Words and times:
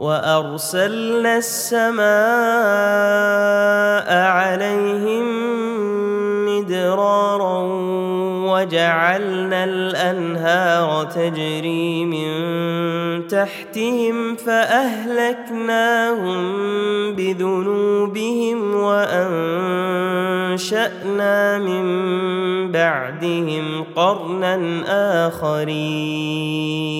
وأرسلنا 0.00 1.36
السماء 1.36 2.00
عليهم 4.08 5.26
مدرارا 6.48 7.60
وجعلنا 8.50 9.64
الأنهار 9.64 11.04
تجري 11.04 12.04
من 12.04 12.30
تحتهم 13.28 14.36
فأهلكناهم 14.36 15.90
بذنوبهم 17.14 18.74
وأنشأنا 18.74 19.18
من 21.58 21.82
بعدهم 22.72 23.84
قرنا 23.96 24.82
آخرين. 25.26 26.99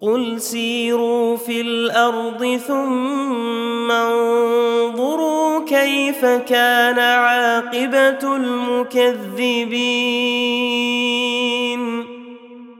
قل 0.00 0.40
سيروا 0.40 1.36
في 1.36 1.60
الأرض 1.60 2.60
ثم 2.66 3.90
انظروا 3.90 5.64
كيف 5.64 6.24
كان 6.24 6.98
عاقبة 6.98 8.36
المكذبين. 8.36 9.78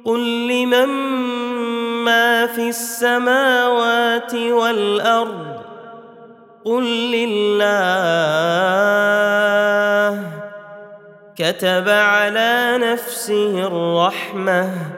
قل 0.05 0.49
لمن 0.49 0.89
ما 2.05 2.47
في 2.47 2.69
السماوات 2.69 4.35
والأرض؟ 4.35 5.57
قل 6.65 6.85
لله. 7.13 7.69
كتب 11.37 11.89
على 11.89 12.79
نفسه 12.83 13.67
الرحمة. 13.67 14.98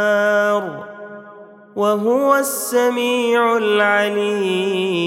وهو 1.81 2.35
السميع 2.35 3.57
العليم. 3.57 5.01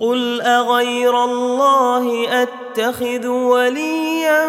قل 0.00 0.40
أغير 0.40 1.24
الله 1.24 2.26
أتخذ 2.42 3.26
وليا 3.26 4.46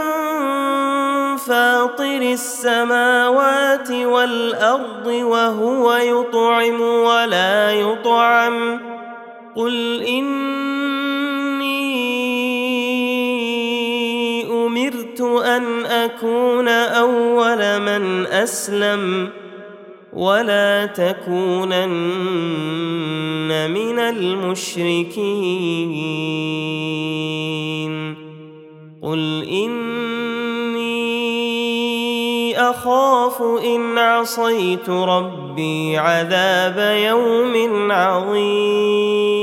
فاطر 1.38 2.22
السماوات 2.22 3.92
والأرض 3.92 5.08
وهو 5.08 5.94
يطعم 5.94 6.82
ولا 6.82 7.72
يطعم. 7.72 8.80
قل 9.56 10.04
اني 10.04 10.75
امرت 15.22 15.46
أن 15.46 15.86
أكون 15.86 16.68
أول 16.68 17.80
من 17.80 18.26
أسلم 18.26 19.30
ولا 20.14 20.86
تكونن 20.86 21.92
من 23.72 24.00
المشركين. 24.00 25.16
قل 29.04 29.44
إني 29.44 30.86
أخاف 32.60 33.42
إن 33.42 33.98
عصيت 33.98 34.90
ربي 34.90 35.98
عذاب 35.98 36.98
يوم 37.00 37.92
عظيم. 37.92 39.36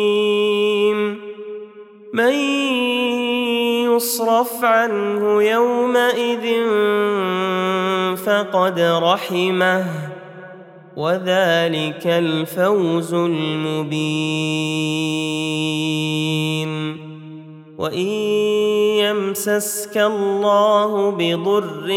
من 2.12 2.32
يصرف 3.97 4.65
عنه 4.65 5.43
يومئذ 5.43 6.47
فقد 8.17 8.81
رحمه 8.81 9.85
وذلك 10.97 12.06
الفوز 12.06 13.15
المبين 13.15 14.23
وان 17.79 18.09
يمسسك 19.03 19.97
الله 19.99 21.11
بضر 21.11 21.89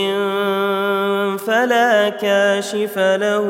فلا 1.38 2.10
كاشف 2.10 2.98
له 2.98 3.48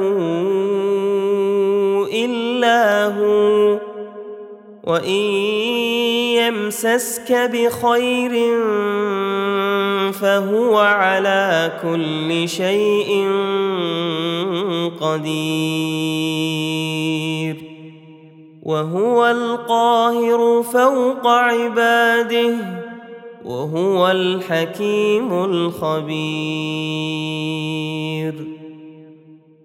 الا 2.13 3.05
هو 3.05 3.94
وإن 4.85 5.21
يمسسك 6.37 7.31
بخير 7.53 8.31
فهو 10.11 10.77
على 10.77 11.71
كل 11.81 12.49
شيء 12.49 13.27
قدير. 15.01 16.05
وهو 18.63 19.25
القاهر 19.25 20.63
فوق 20.63 21.27
عباده 21.27 22.55
وهو 23.45 24.11
الحكيم 24.11 25.33
الخبير. 25.43 26.95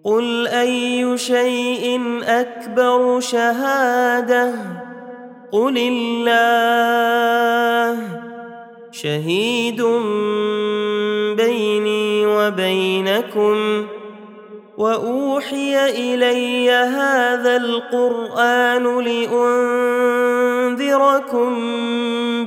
قل 0.04 0.46
أي 0.46 1.18
شيء 1.18 2.00
أكبر 2.24 3.20
شهادة 3.20 4.79
قل 5.52 5.78
الله 5.78 7.00
شهيد 8.92 9.82
بيني 11.36 12.26
وبينكم 12.26 13.86
وأوحي 14.78 15.90
إلي 15.90 16.70
هذا 16.70 17.56
القرآن 17.56 19.04
لأنذركم 19.04 20.88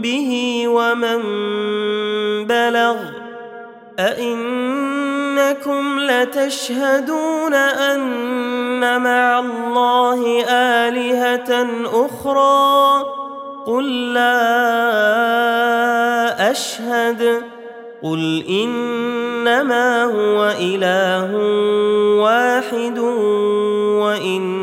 به 0.02 0.64
ومن 0.68 1.22
بلغ 2.48 3.23
أئنكم 4.00 6.00
لتشهدون 6.00 7.54
أن 7.54 9.02
مع 9.02 9.40
الله 9.40 10.46
آلهة 10.50 11.68
أخرى؟ 12.06 13.04
قل 13.66 14.14
لا 14.14 14.52
أشهد. 16.52 17.42
قل 18.04 18.44
إنما 18.50 20.04
هو 20.04 20.54
إله 20.60 21.36
واحد 22.22 23.00
وانني 24.00 24.63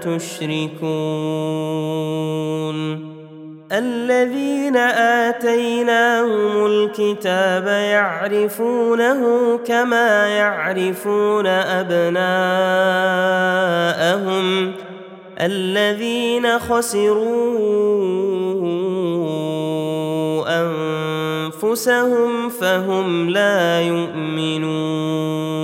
تشركون 0.00 1.34
الذين 3.72 4.76
آتيناهم 5.26 6.66
الكتاب 6.66 7.66
يعرفونه 7.66 9.22
كما 9.66 10.28
يعرفون 10.28 11.46
أبناءهم 11.46 12.34
الذين 15.40 16.58
خسروا 16.58 17.94
أنفسهم 21.64 22.48
فهم 22.48 23.30
لا 23.30 23.80
يؤمنون 23.80 25.54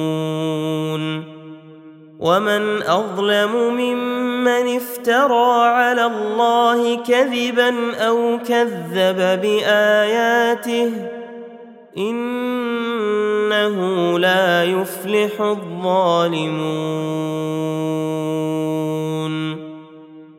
ومن 2.21 2.83
اظلم 2.83 3.53
ممن 3.75 4.77
افترى 4.77 5.65
على 5.65 6.07
الله 6.07 6.97
كذبا 6.97 7.95
أو 7.97 8.39
كذب 8.49 9.41
باياته 9.43 10.93
انه 11.99 13.79
لا 14.19 14.65
يفلح 14.65 15.41
الظالمون 15.41 16.91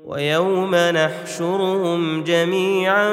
ويوم 0.05 0.75
نحشرهم 0.75 2.23
جميعا 2.23 3.09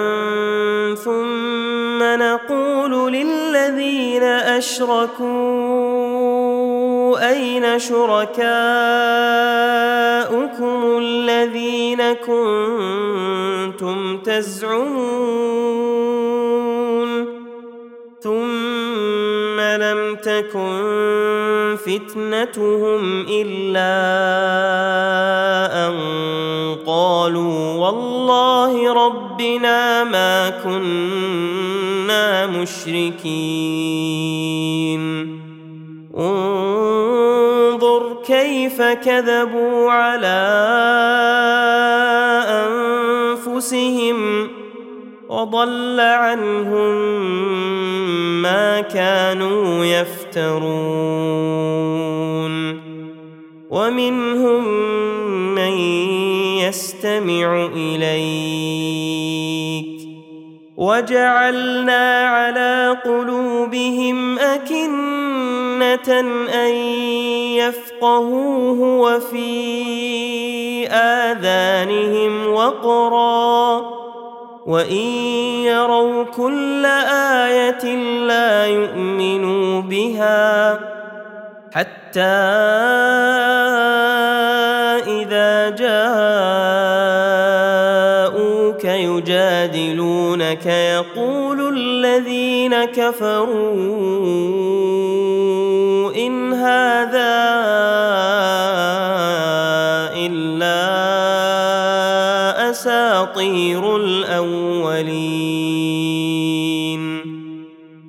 ثم 0.94 2.02
نقول 2.02 3.12
للذين 3.12 4.22
اشركوا 4.22 5.97
أين 7.18 7.78
شركاؤكم 7.78 8.38
الذين 10.98 12.12
كنتم 12.12 13.98
تزعمون؟ 14.18 15.68
ثم 18.20 19.60
لم 19.60 20.16
تكن 20.16 21.76
فتنتهم 21.86 23.26
إلا 23.30 23.94
أن 25.86 25.94
قالوا 26.86 27.74
والله 27.74 28.92
ربنا 28.92 30.04
ما 30.04 30.50
كنا 30.50 32.46
مشركين. 32.46 33.28
انظر 36.18 38.16
كيف 38.26 38.82
كذبوا 38.82 39.90
على 39.90 40.48
أنفسهم 43.46 44.48
وضل 45.28 46.00
عنهم 46.00 46.94
ما 48.42 48.80
كانوا 48.80 49.84
يفترون. 49.84 50.68
ومنهم 53.70 54.68
من 55.54 55.72
يستمع 56.58 57.68
إليك. 57.76 59.98
وجعلنا 60.76 62.26
على 62.26 62.96
قلوبهم 63.04 64.38
أكنة 64.38 65.47
أن 65.82 66.74
يفقهوه 67.54 68.80
وفي 68.80 70.88
آذانهم 70.88 72.52
وقرا 72.52 73.80
وإن 74.66 75.06
يروا 75.64 76.24
كل 76.24 76.86
آية 77.46 77.94
لا 78.26 78.66
يؤمنوا 78.66 79.80
بها 79.80 80.80
حتى 81.72 82.20
إذا 85.06 85.70
جاءوك 85.70 86.08
يجادلونك 88.84 90.66
يقول 90.66 91.76
الذين 91.76 92.84
كفروا 92.84 93.76
إن 96.28 96.52
هذا 96.52 97.34
إلا 100.16 100.80
أساطير 102.70 103.96
الأولين 103.96 105.38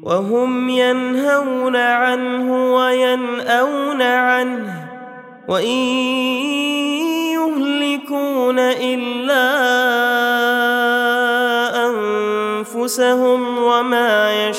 وهم 0.03 0.69
ينهون 0.69 1.75
عنه 1.75 2.75
وينأون 2.75 4.01
عنه 4.01 4.87
وإن 5.47 5.77
يهلكون 7.39 8.59
إلا 8.59 9.49
أنفسهم 11.87 13.57
وما 13.57 14.49
يشعرون 14.49 14.58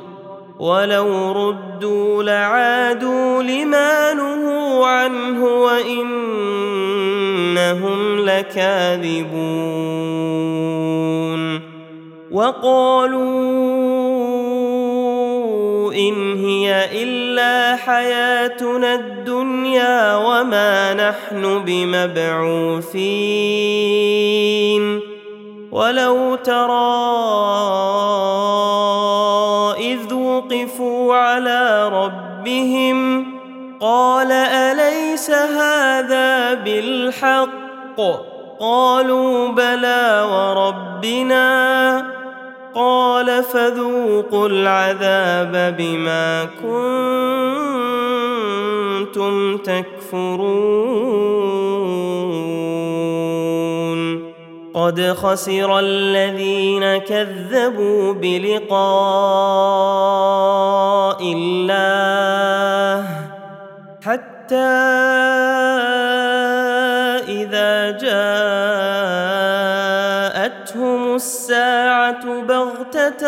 ولو 0.61 1.31
ردوا 1.31 2.23
لعادوا 2.23 3.43
لما 3.43 4.13
نهوا 4.13 4.87
عنه 4.87 5.45
وإنهم 5.45 6.19
لكاذبون 8.19 9.31
وقالوا 12.31 13.21
إن 15.93 16.45
هي 16.45 17.03
إلا 17.03 17.75
حياتنا 17.75 18.95
الدنيا 18.95 20.15
وما 20.15 20.93
نحن 20.93 21.63
بمبعوثين 21.65 23.01
ولو 25.71 26.35
ترى 26.35 27.01
إذ 29.79 30.20
وقفوا 30.51 31.15
على 31.15 31.89
ربهم. 31.93 33.25
قال 33.79 34.31
أليس 34.31 35.31
هذا 35.31 36.53
بالحق؟ 36.53 37.49
قالوا 38.59 39.47
بلى 39.47 40.27
وربنا. 40.31 42.05
قال 42.75 43.43
فذوقوا 43.43 44.47
العذاب 44.47 45.75
بما 45.77 46.47
كنتم 49.03 49.57
تكفرون. 49.57 51.50
قد 54.73 55.01
خسر 55.01 55.79
الذين 55.79 56.97
كذبوا 56.97 58.13
بلقاء 58.13 58.71
الله 61.21 63.05
حتى 64.01 64.55
إذا 67.27 67.91
جاءتهم 67.91 68.61
الساعة 71.15 72.41
بغتة 72.41 73.27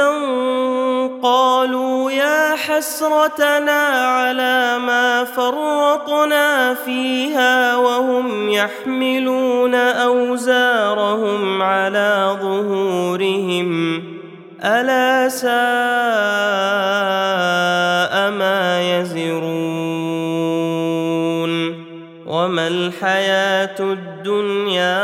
قالوا 1.23 2.11
يا 2.11 2.55
حسرتنا 2.55 3.81
على 4.07 4.79
ما 4.79 5.23
فرطنا 5.23 6.73
فيها 6.73 7.75
وهم 7.75 8.49
يحملون 8.49 9.75
على 9.75 10.12
ظهورهم 12.41 14.03
ألا 14.63 15.29
ساء 15.29 15.53
ما 18.31 18.99
يزرون 18.99 19.93
وما 22.27 22.67
الحياة 22.67 23.79
الدنيا 23.79 25.03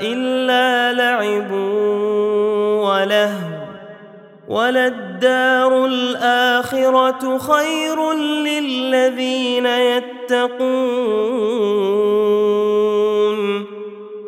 إلا 0.00 0.92
لعب 0.92 1.52
ولهو 2.82 3.52
وللدار 4.48 5.86
الآخرة 5.86 7.38
خير 7.38 8.12
للذين 8.12 9.66
يتقون 9.66 11.12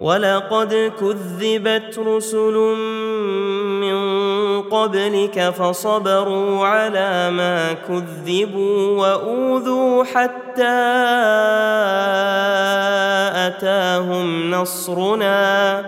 ولقد 0.00 0.92
كذبت 1.00 1.98
رسل 1.98 2.54
من 3.80 3.96
قبلك 4.62 5.50
فصبروا 5.50 6.66
على 6.66 7.30
ما 7.30 7.72
كذبوا 7.72 8.98
وأوذوا 9.00 10.04
حتى 10.04 10.62
أتاهم 13.46 14.50
نصرنا 14.50 15.84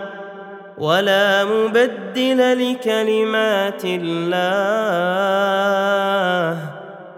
ولا 0.77 1.45
مبدل 1.45 2.71
لكلمات 2.71 3.81
الله 3.85 5.19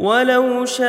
ولو 0.00 0.64
شاء 0.64 0.88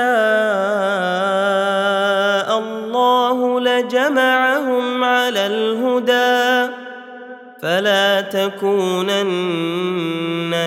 الله 2.59 3.59
لجمعهم 3.59 5.03
على 5.03 5.47
الهدى 5.47 6.71
فلا 7.61 8.21
تكونن 8.21 9.31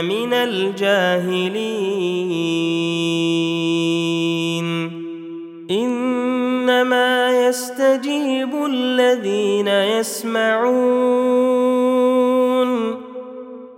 من 0.04 0.32
الجاهلين. 0.32 1.54
إنما 5.70 7.48
يستجيب 7.48 8.66
الذين 8.66 9.68
يسمعون. 9.68 11.83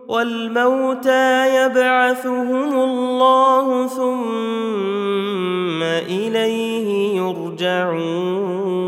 والموتى 0.08 1.56
يبعثهم 1.56 2.72
الله 2.78 3.86
ثم 3.86 5.82
إليه 5.82 7.16
يرجعون. 7.16 8.86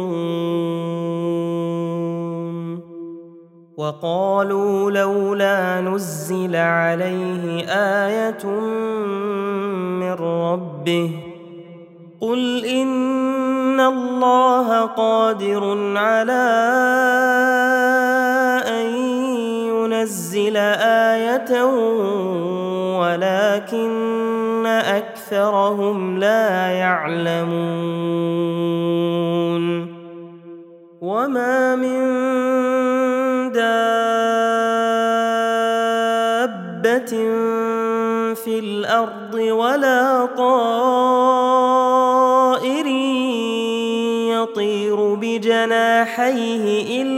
وقالوا 3.78 4.90
لولا 4.90 5.80
نزل 5.80 6.56
عليه 6.56 7.64
آية 7.68 8.46
من 10.02 10.12
ربه 10.12 11.10
قل 12.20 12.64
إن 12.64 13.80
الله 13.80 14.86
قادر 14.86 15.96
على 15.96 16.48
لينزل 20.08 20.56
آية 20.56 21.64
ولكن 22.98 24.66
أكثرهم 24.66 26.18
لا 26.18 26.70
يعلمون. 26.70 27.58
وما 31.00 31.76
من 31.76 31.98
دابة 33.52 33.92
في 38.34 38.58
الأرض 38.58 39.34
ولا 39.34 40.26
طائر 40.36 41.68
يطير 44.42 45.14
بجناحيه 45.14 47.02
إلا 47.02 47.17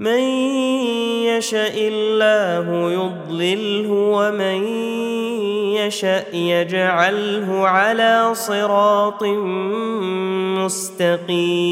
من 0.00 0.18
يشاء 1.26 1.74
الله 1.76 2.92
يضلله 2.92 3.90
ومن 3.90 4.66
يشاء 5.74 6.34
يجعله 6.34 7.68
على 7.68 8.30
صراط 8.32 9.24
مستقيم. 10.62 11.68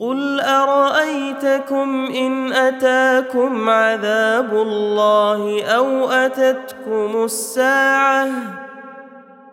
قل 0.00 0.40
أرأيتكم 0.40 2.06
إن 2.14 2.52
أتاكم 2.52 3.70
عذاب 3.70 4.52
الله 4.52 5.64
أو 5.64 6.10
أتتكم 6.10 7.24
الساعة 7.24 8.28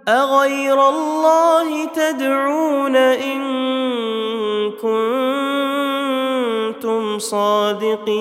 اغير 0.07 0.89
الله 0.89 1.86
تدعون 1.86 2.95
ان 2.95 3.41
كنتم 6.72 7.19
صادقين 7.19 8.13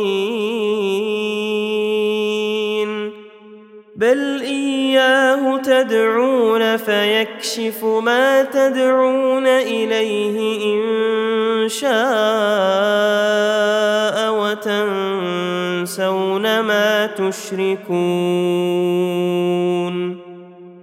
بل 3.96 4.40
اياه 4.42 5.56
تدعون 5.58 6.76
فيكشف 6.76 7.84
ما 7.84 8.42
تدعون 8.42 9.46
اليه 9.46 10.64
ان 10.74 11.68
شاء 11.68 11.92
وتنسون 15.32 16.60
ما 16.60 17.06
تشركون 17.06 17.82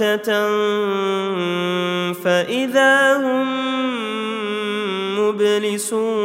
بغتة 0.00 0.32
فإذا 2.12 3.16
هم 3.16 3.48
مبلسون. 5.18 6.20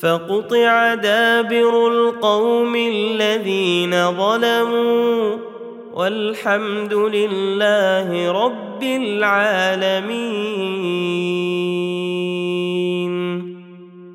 فقطع 0.00 0.94
دابر 0.94 1.88
القوم 1.88 2.76
الذين 2.76 4.12
ظلموا 4.12 5.36
والحمد 5.94 6.94
لله 6.94 8.32
رب 8.44 8.82
العالمين. 8.82 10.36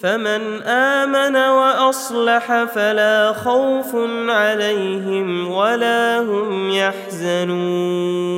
فمن 0.00 0.62
آمن 0.62 1.36
وأصلح 1.36 2.64
فلا 2.64 3.32
خوف 3.32 3.96
عليهم 4.28 5.50
ولا 5.50 6.20
هم 6.20 6.70
يحزنون. 6.70 8.36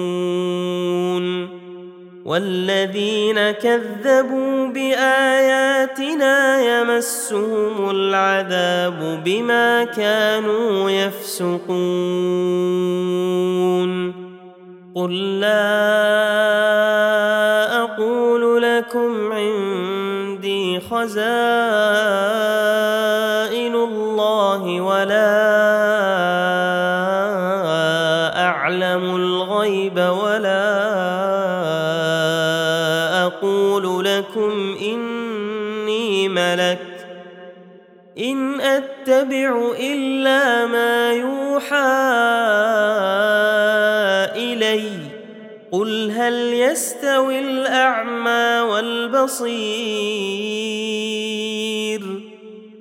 والذين 2.29 3.51
كذبوا 3.51 4.67
بآياتنا 4.67 6.61
يمسهم 6.61 7.91
العذاب 7.91 9.21
بما 9.25 9.85
كانوا 9.85 10.91
يفسقون. 10.91 11.69
قل 14.95 15.41
لا 15.41 15.69
أقول 17.83 18.63
لكم 18.63 19.33
خزائن 20.99 21.25
الله 23.75 24.81
ولا 24.81 25.35
أعلم 28.47 29.17
الغيب 29.17 29.99
ولا 29.99 30.69
أقول 33.27 34.05
لكم 34.05 34.77
إني 34.83 36.29
ملك 36.29 36.79
إن 38.19 38.61
أتبع 38.61 39.71
إلا 39.79 40.67
ما 40.67 41.13
يوحى 41.13 41.99
إلي 44.37 44.91
قل 45.73 46.11
هل 46.11 46.35
يستوي 46.55 47.39
الأعمى 47.39 48.61
والبصير 48.71 50.88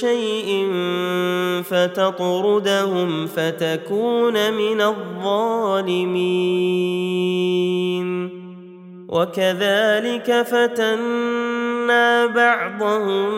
شيء 0.00 0.72
فتطردهم 1.62 3.26
فتكون 3.26 4.52
من 4.52 4.80
الظالمين. 4.80 6.44
وكذلك 9.14 10.42
فتنا 10.42 12.26
بعضهم 12.26 13.30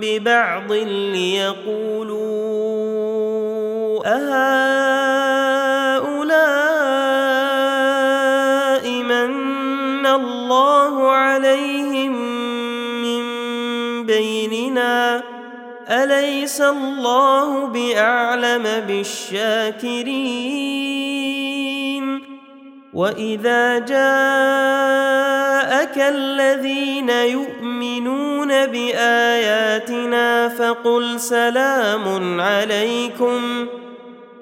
ببعض 0.00 0.72
ليقولوا 1.12 2.22
أهؤلاء 4.06 4.52
من 9.02 10.06
الله 10.06 11.10
عليهم 11.10 12.12
من 13.02 13.22
بيننا 14.06 14.41
أليس 15.88 16.60
الله 16.60 17.66
بأعلم 17.66 18.62
بالشاكرين؟ 18.86 20.62
وإذا 22.92 23.78
جاءك 23.78 23.98
الذين 25.98 27.10
يؤمنون 27.10 28.66
بآياتنا 28.66 30.48
فقل 30.48 31.20
سلام 31.20 32.40
عليكم. 32.40 33.66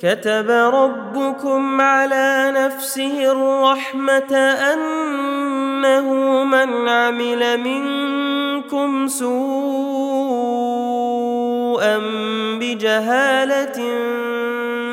كتب 0.03 0.51
ربكم 0.51 1.81
على 1.81 2.53
نفسه 2.57 3.33
الرحمة 3.33 4.35
أنه 4.73 6.15
من 6.45 6.89
عمل 6.89 7.61
منكم 7.61 9.09
سوءا. 9.09 10.80
بجهالة 12.59 13.79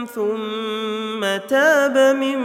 ثم 0.06 1.22
تاب 1.50 2.16
من 2.16 2.40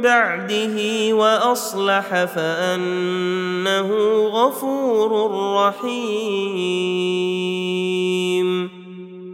بعده 0.00 0.76
واصلح 1.12 2.24
فانه 2.24 3.88
غفور 4.26 5.30
رحيم 5.56 7.04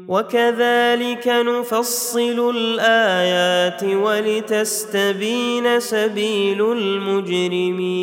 وكذلك 0.09 1.29
نفصل 1.29 2.51
الايات 2.57 3.85
ولتستبين 3.85 5.81
سبيل 5.81 6.73
المجرمين 6.73 8.01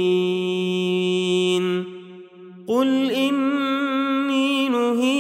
قل 2.67 3.11
اني 3.11 3.76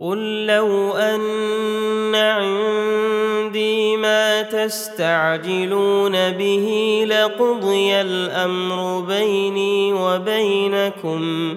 قل 0.00 0.46
لو 0.46 0.92
ان 0.92 2.14
عندي 2.14 3.96
ما 3.96 4.42
تستعجلون 4.42 6.12
به 6.12 7.04
لقضي 7.08 8.00
الامر 8.00 9.00
بيني 9.00 9.92
وبينكم 9.92 11.56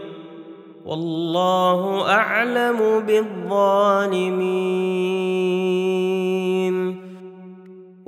والله 0.85 2.09
اعلم 2.09 3.03
بالظالمين 3.07 4.61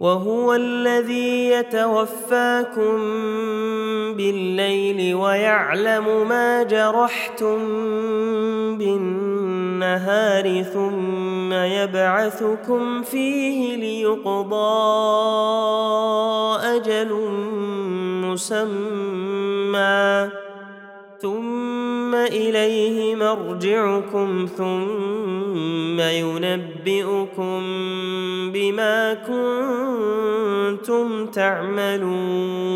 وهو 0.00 0.54
الذي 0.54 1.48
يتوفاكم 1.48 2.96
بالليل 4.16 5.14
ويعلم 5.14 6.28
ما 6.28 6.62
جرحتم 6.62 7.58
بالنهار 8.78 10.62
ثم 10.62 11.52
يبعثكم 11.52 13.02
فيه 13.02 13.76
ليقضى 13.76 14.56
أجل 16.64 17.12
مسمى. 18.24 19.60
ثم 21.20 22.14
إليه 22.14 23.14
مرجعكم 23.16 24.48
ثم 24.56 26.00
ينبئكم 26.00 27.60
بما 28.52 29.14
كنتم 30.74 31.26
تعملون. 31.26 32.70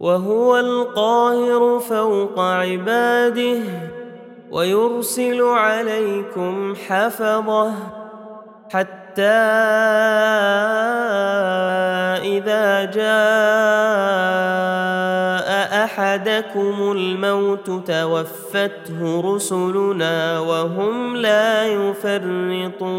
وهو 0.00 0.58
القاهر 0.58 1.78
فوق 1.78 2.40
عباده 2.40 3.62
ويرسل 4.50 5.42
عليكم 5.42 6.74
حفظه 6.88 7.72
حتى 8.70 9.22
إذا 12.24 12.84
جاء 12.84 14.79
أحدكم 15.90 16.92
الموت 16.92 17.70
توفته 17.90 19.20
رسلنا 19.34 20.40
وهم 20.40 21.16
لا 21.16 21.66
يفرطون. 21.66 22.90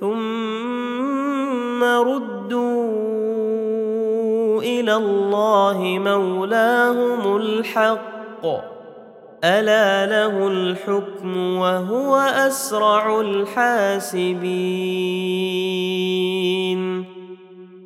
ثم 0.00 1.84
ردوا 1.84 2.92
إلى 4.62 4.96
الله 4.96 5.98
مولاهم 6.04 7.36
الحق. 7.36 8.46
ألا 9.44 10.06
له 10.06 10.48
الحكم 10.48 11.56
وهو 11.56 12.16
أسرع 12.16 13.20
الحاسبين. 13.20 14.42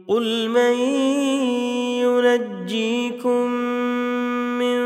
قل 0.09 0.49
من 0.49 0.79
ينجيكم 2.67 3.51
من 4.59 4.77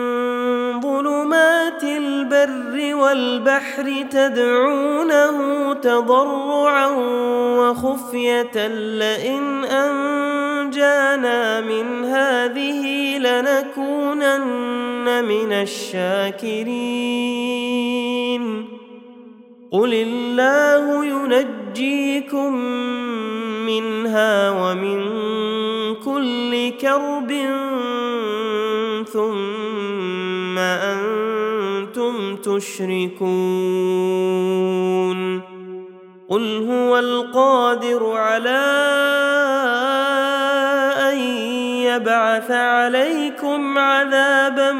ظلمات 0.81 1.85
البر 1.85 2.95
والبحر 2.95 4.05
تدعونه 4.11 5.73
تضرعا 5.75 6.87
وخفية 7.59 8.67
لئن 8.67 9.65
أنجانا 9.65 11.61
من 11.61 12.05
هذه 12.05 13.19
لنكونن 13.19 14.45
من 15.25 15.53
الشاكرين 15.53 16.81
قل 19.73 19.95
الله 19.95 21.05
ينجيكم 21.05 22.55
منها 23.67 24.51
ومن 24.51 25.01
كل 25.95 26.71
كرب 26.81 27.31
ثم 29.13 30.59
أنتم 30.59 32.37
تشركون 32.37 33.31
قل 36.29 36.67
هو 36.71 36.99
القادر 36.99 38.13
على 38.13 38.61
ان 41.11 41.19
يبعث 41.87 42.51
عليكم 42.51 43.79
عذابا 43.79 44.73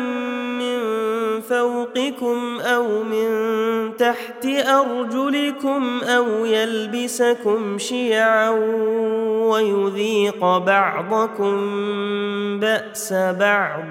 فوقكم 1.60 2.60
أو 2.60 3.02
من 3.02 3.26
تحت 3.96 4.46
أرجلكم 4.46 6.00
أو 6.04 6.44
يلبسكم 6.44 7.78
شيعا 7.78 8.50
ويذيق 9.50 10.58
بعضكم 10.58 11.60
بأس 12.60 13.12
بعض. 13.12 13.84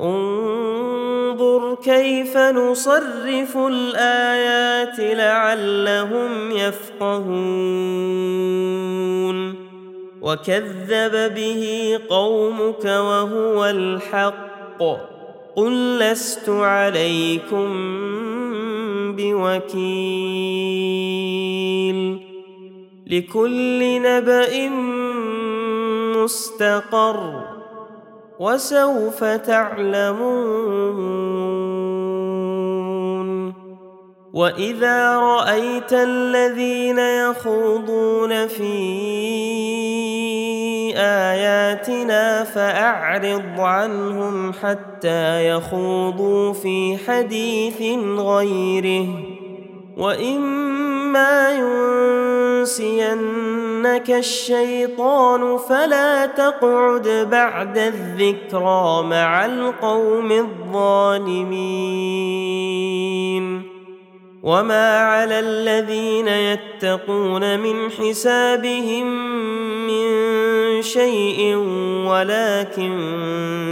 انظر 0.00 1.74
كيف 1.74 2.36
نصرف 2.36 3.56
الآيات 3.56 4.98
لعلهم 4.98 6.50
يفقهون. 6.50 7.30
وكذب 10.22 11.34
به 11.34 11.98
قومك 12.08 12.84
وهو 12.84 13.64
الحق. 13.64 15.19
قل 15.56 15.98
لست 15.98 16.48
عليكم 16.48 17.68
بوكيل 19.16 20.50
لكل 23.06 24.02
نبأ 24.02 24.68
مستقر 26.16 27.44
وسوف 28.38 29.24
تعلمون 29.24 30.90
وإذا 34.32 35.16
رأيت 35.16 35.92
الذين 35.92 36.98
يخوضون 36.98 38.46
في 38.46 39.59
آياتنا 41.00 42.44
فأعرض 42.44 43.60
عنهم 43.60 44.52
حتى 44.52 45.48
يخوضوا 45.48 46.52
في 46.52 46.98
حديث 47.06 47.82
غيره. 48.18 49.06
وإما 49.96 51.50
ينسينك 52.60 54.10
الشيطان 54.10 55.58
فلا 55.58 56.26
تقعد 56.26 57.28
بعد 57.30 57.78
الذكرى 57.78 59.02
مع 59.02 59.44
القوم 59.44 60.32
الظالمين. 60.32 61.70
وما 64.42 64.98
على 64.98 65.40
الذين 65.40 66.28
يتقون 66.28 67.60
من 67.60 67.90
حسابهم 67.90 69.06
من 69.86 70.82
شيء 70.82 71.56
ولكن 72.06 72.92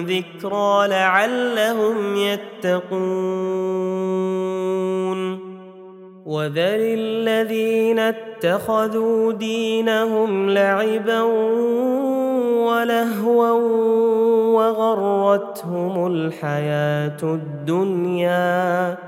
ذكرى 0.09 0.89
لعلهم 0.89 2.17
يتقون 2.17 3.59
وذر 6.27 6.81
الذين 6.81 7.99
اتخذوا 7.99 9.33
دينهم 9.33 10.51
لعبا 10.51 11.23
ولهوا 12.69 13.51
وغرتهم 14.57 16.07
الحياة 16.07 17.23
الدنيا 17.23 19.08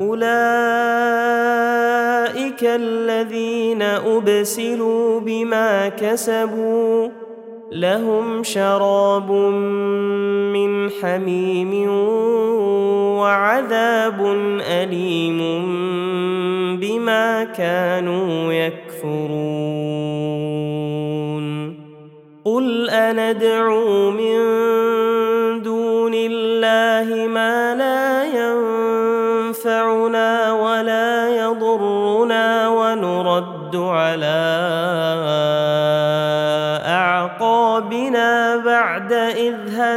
أولئك 0.00 0.28
الذين 2.62 3.82
أبسلوا 3.82 5.20
بما 5.20 5.88
كسبوا 5.88 7.08
لهم 7.72 8.42
شراب 8.42 9.30
من 10.52 10.90
حميم 10.90 11.90
وعذاب 13.18 14.36
أليم 14.60 15.38
بما 16.80 17.44
كانوا 17.44 18.52
يكفرون. 18.52 20.08
قل 22.44 22.90
أندعو 22.90 24.10
من 24.10 24.38
دون 25.62 26.12
الله 26.14 27.26
ما 27.26 27.67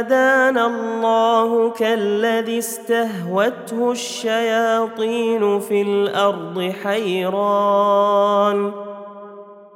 هدانا 0.02 0.66
الله 0.66 1.70
كالذي 1.70 2.58
استهوته 2.58 3.90
الشياطين 3.92 5.60
في 5.60 5.82
الأرض 5.82 6.72
حيران 6.82 8.72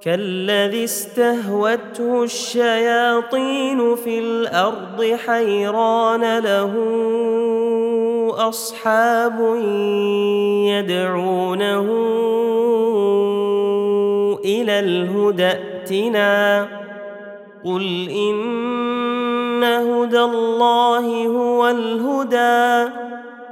كالذي 0.02 0.84
استهوته 0.84 2.22
الشياطين 2.22 3.96
في 3.96 4.18
الأرض 4.18 5.18
حيران 5.26 6.38
له 6.38 6.72
اصحاب 8.48 9.40
يدعونه 10.66 11.86
إلى 14.44 14.80
الهدى 14.80 15.46
ائتنا 15.46 16.68
قل 17.64 18.08
ان 18.08 18.66
هدى 19.64 20.20
الله 20.20 21.26
هو 21.26 21.68
الهدى 21.68 22.92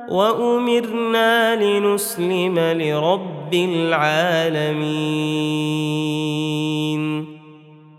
وأمرنا 0.08 1.56
لنسلم 1.56 2.58
لرب 2.58 3.54
العالمين. 3.54 5.24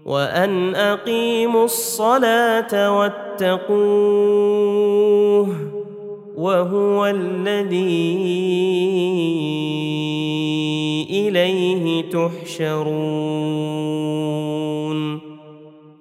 وأن 0.05 0.75
أقيموا 0.75 1.65
الصلاة 1.65 2.99
واتقوه 2.99 3.75
وهو 6.37 7.05
الذي 7.05 8.35
إليه 11.09 12.09
تحشرون. 12.09 13.65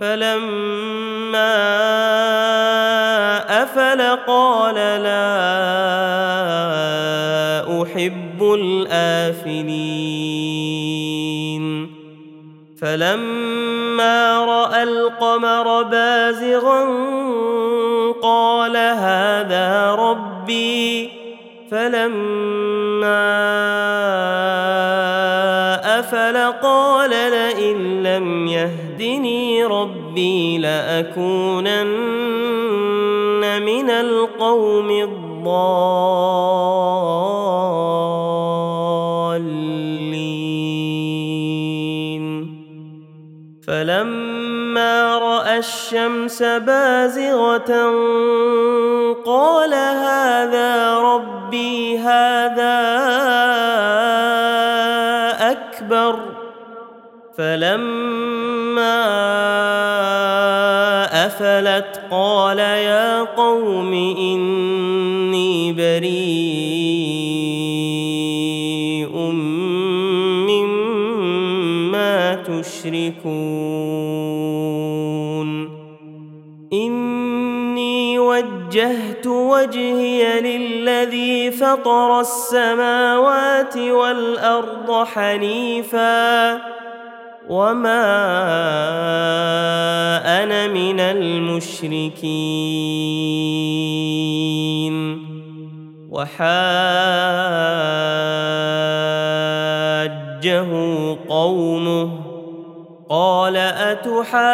فلما 0.00 1.56
أفل 3.62 4.16
قال 4.26 4.74
لا 4.74 5.32
أحب 7.82 8.42
الآفلين. 8.42 9.86
فلما 12.80 14.44
رأى 14.44 14.82
القمر 14.82 15.82
بازغا 15.82 16.84
قال 18.22 18.76
هذا 18.76 19.94
ربي. 19.94 21.10
فلما 21.70 23.26
أفل 25.98 26.36
قال 26.62 27.10
لئن 27.10 28.02
لم 28.02 28.35
يهدني 28.96 29.64
ربي 29.64 30.58
لأكونن 30.58 31.86
من 33.62 33.90
القوم 33.90 34.90
الضالين. 34.90 35.56
فلما 43.66 45.18
رأى 45.18 45.58
الشمس 45.58 46.42
بازغة 46.42 47.90
قال 49.26 49.74
هذا 49.74 50.98
ربي 50.98 51.98
هذا 51.98 52.76
أكبر. 55.50 56.16
فلما 57.38 58.15
افلت 61.36 62.00
قال 62.10 62.58
يا 62.58 63.22
قوم 63.22 63.92
اني 64.18 65.72
بريء 65.72 66.36
مما 70.48 72.34
تشركون 72.34 73.26
اني 76.72 78.18
وجهت 78.18 79.26
وجهي 79.26 80.40
للذي 80.40 81.50
فطر 81.50 82.20
السماوات 82.20 83.76
والارض 83.76 85.06
حنيفا 85.06 86.75
وما 87.48 88.02
أنا 90.42 90.66
من 90.66 91.00
المشركين 91.00 92.16
وحاجه 96.10 96.46
قومه 101.28 102.10
قال 103.08 103.56
اتحاجوني 103.56 104.46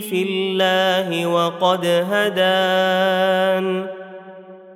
في 0.00 0.22
الله 0.22 1.26
وقد 1.26 1.86
هدان 1.86 3.91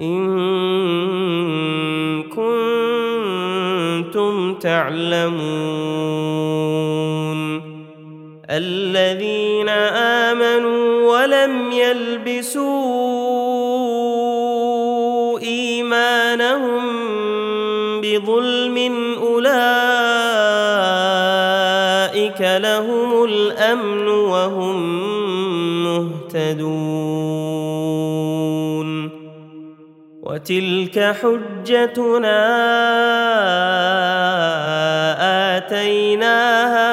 إن 0.00 0.26
كنتم 4.04 4.54
تعلمون 4.54 5.36
الذين 8.50 9.68
آمنوا 10.28 11.12
ولم 11.12 11.72
يلبسوا 11.72 12.66
إيمانهم 15.38 16.82
بظلم 18.00 18.76
أولئك 19.22 19.56
لهم 22.40 23.24
الأمن 23.24 24.08
وهم 24.08 24.76
مهتدون 25.84 27.45
وتلك 30.46 31.16
حجتنا 31.22 32.38
آتيناها 35.56 36.86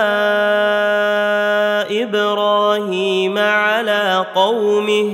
إبراهيم 2.04 3.38
على 3.38 4.26
قومه. 4.36 5.12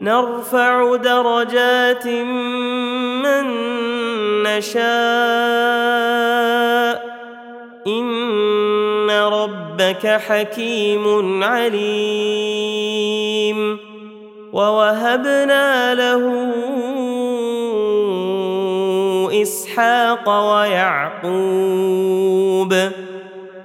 نرفع 0.00 0.96
درجات 0.96 2.06
من 2.06 3.44
نشاء. 4.42 4.86
إن 7.86 9.10
ربك 9.10 10.06
حكيم 10.06 11.44
عليم. 11.44 12.86
ووهبنا 14.52 15.94
له 15.94 16.52
إسحاق 19.42 20.28
ويعقوب 20.52 21.34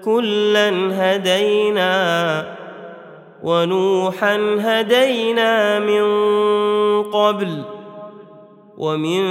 كلا 0.06 0.70
هدينا 0.92 2.46
ونوحا 3.44 4.56
هدينا 4.60 5.80
من 5.80 6.04
قبل 7.04 7.64
ومن 8.78 9.22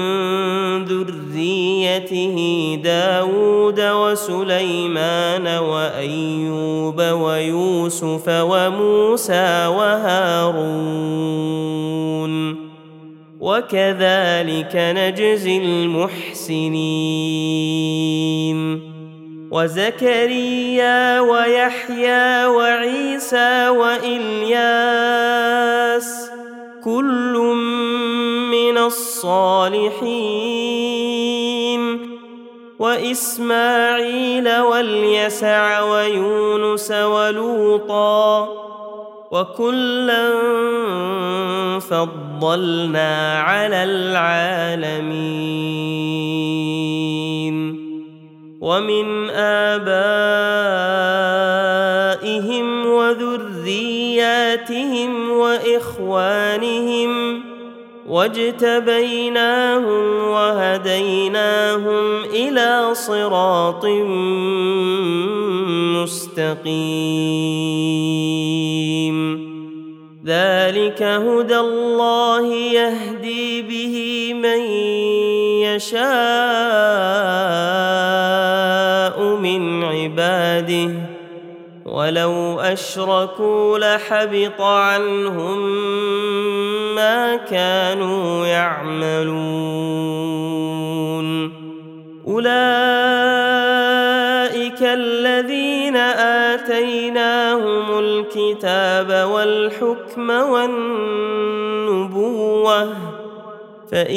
ذريته 0.84 2.36
داود 2.84 3.80
وسليمان 3.80 5.47
وأيوب 5.47 7.01
ويوسف 7.01 8.28
وموسى 8.28 9.66
وهارون 9.66 11.51
وكذلك 13.41 14.72
نجزي 14.74 15.57
المحسنين. 15.57 16.80
وزكريا 19.51 21.20
ويحيى 21.20 22.47
وعيسى 22.47 23.68
وإلياس 23.68 24.70
كل 26.84 27.34
من 28.53 28.78
الصالحين. 28.78 30.41
وإسماعيل 32.78 34.61
واليسع 34.61 35.82
ويونس 35.82 36.91
ولوطا 36.93 38.49
وكلا 39.31 40.31
فضلنا 41.81 43.41
على 43.41 43.85
العالمين. 43.85 45.20
ومن 48.61 49.31
آبائهم 49.31 50.47
وذرياتهم 52.87 54.11
وإخوانهم 55.31 57.11
واجتبيناهم 58.11 60.04
وهديناهم 60.28 62.24
إلى 62.24 62.94
صراط 62.94 63.86
مستقيم. 65.94 66.80
ذلك 70.26 71.02
هدى 71.02 71.58
الله 71.58 72.54
يهدي 72.54 73.62
به 73.62 73.96
من 74.34 74.61
يشاء 75.70 76.00
من 79.36 79.84
عباده. 79.84 80.90
ولو 81.86 82.61
أشركوا 82.61 83.78
لحبط 83.78 84.61
عنهم 84.61 85.61
ما 86.95 87.36
كانوا 87.36 88.47
يعملون. 88.47 90.01
أولئك 92.26 92.61
الذين 94.82 95.97
آتيناهم 96.57 97.99
الكتاب 97.99 99.28
والحكم 99.30 100.30
والنبوة 100.30 101.20
فإن 103.93 104.14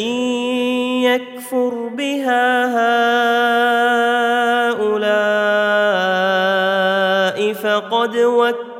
يكفر 1.03 1.89
بها 1.97 2.65
هؤلاء 4.69 5.13
فقد 7.53 8.15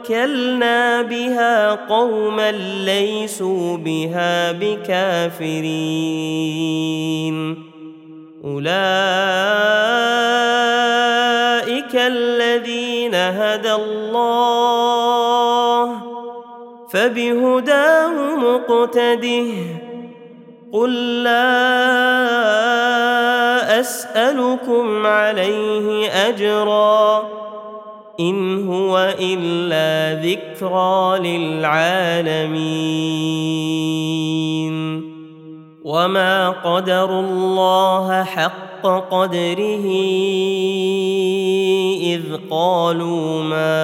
وكلنا 0.03 1.01
بها 1.01 1.71
قوما 1.71 2.51
ليسوا 2.85 3.77
بها 3.77 4.51
بكافرين 4.51 5.63
اولئك 8.43 8.73
الذين 11.95 13.15
هدى 13.15 13.73
الله 13.73 14.41
فبهداه 16.89 18.35
مقتده 18.35 19.47
قل 20.73 21.23
لا 21.23 21.63
اسالكم 23.79 25.05
عليه 25.07 26.09
اجرا 26.27 27.42
ان 28.19 28.67
هو 28.67 29.15
الا 29.19 30.21
ذكرى 30.21 31.19
للعالمين 31.19 32.53
وما 35.83 36.49
قدروا 36.49 37.21
الله 37.21 38.23
حق 38.23 38.85
قدره 39.11 39.85
اذ 42.01 42.23
قالوا 42.49 43.43
ما 43.43 43.83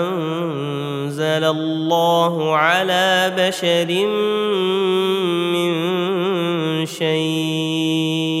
انزل 0.00 1.44
الله 1.44 2.56
على 2.56 3.32
بشر 3.38 4.06
من 5.52 5.70
شيء 6.86 8.40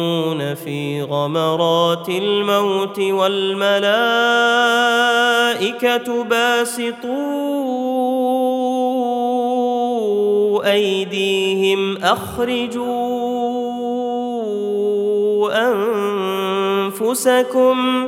غمرات 1.21 2.09
الموت 2.09 2.99
والملائكة 2.99 3.83
باسطوا 6.23 7.11
أيديهم 10.71 11.97
أخرجوا 11.97 12.81
أنفسكم 16.91 18.07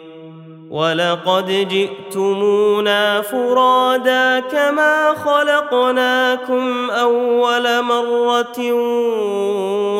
ولقد 0.71 1.67
جئتمونا 1.69 3.21
فرادا 3.21 4.39
كما 4.39 5.15
خلقناكم 5.25 6.89
أول 6.89 7.81
مرة 7.81 8.71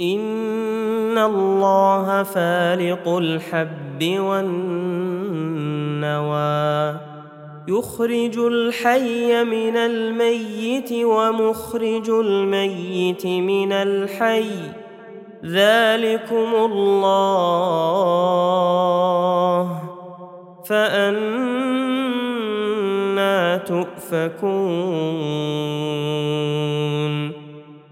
ان 0.00 1.18
الله 1.18 2.22
فالق 2.22 3.08
الحب 3.08 4.18
والنوى 4.18 5.08
يخرج 7.68 8.38
الحي 8.38 9.44
من 9.44 9.76
الميت 9.76 10.92
ومخرج 10.92 12.10
الميت 12.10 13.26
من 13.26 13.72
الحي 13.72 14.50
ذلكم 15.44 16.54
الله 16.54 17.28
فأنا 20.64 21.98
تؤفكون 23.56 24.38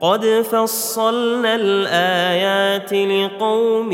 قد 0.00 0.26
فصلنا 0.50 1.54
الآيات 1.54 2.92
لقوم 2.92 3.92